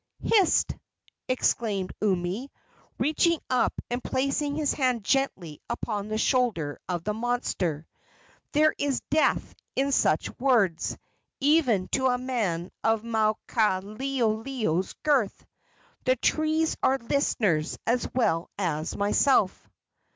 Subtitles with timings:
[0.23, 0.73] "Hist!"
[1.27, 2.51] exclaimed Umi,
[2.97, 7.85] reaching up and placing his hand gently upon the shoulder of the monster.
[8.53, 10.97] "There is death in such words,
[11.39, 15.45] even to a man of Maukaleoleo's girth.
[16.05, 19.69] The trees are listeners as well as myself."